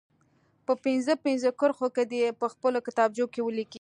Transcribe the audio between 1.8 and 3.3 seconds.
کې دې په خپلو کتابچو